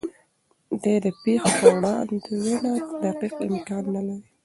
د 0.83 0.85
دې 1.03 1.11
پېښو 1.23 1.51
وړاندوینه 1.77 2.71
دقیق 3.03 3.33
امکان 3.49 3.83
نه 3.95 4.01
لري. 4.07 4.25